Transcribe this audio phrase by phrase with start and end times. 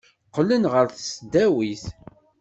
[0.27, 1.83] Qqlen ɣer tesdawit.